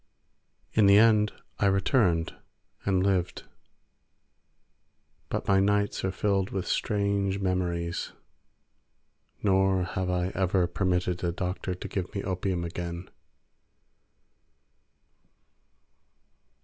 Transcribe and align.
In 0.73 0.87
the 0.87 0.97
end 0.97 1.31
I 1.59 1.67
returned 1.67 2.35
and 2.85 3.03
lived, 3.05 3.43
but 5.29 5.47
my 5.47 5.59
nights 5.59 6.03
are 6.03 6.11
filled 6.11 6.49
with 6.49 6.65
strange 6.65 7.37
memories, 7.37 8.11
nor 9.43 9.83
have 9.83 10.09
I 10.09 10.29
ever 10.29 10.65
permitted 10.65 11.23
a 11.23 11.31
doctor 11.31 11.75
to 11.75 11.87
give 11.87 12.15
me 12.15 12.23
opium 12.23 12.63
again. 12.63 13.11